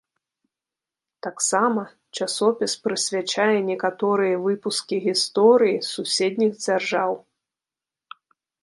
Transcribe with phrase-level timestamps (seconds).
[1.27, 1.83] Таксама
[2.17, 7.11] часопіс прысвячае некаторыя выпускі гісторыі суседніх дзяржаў.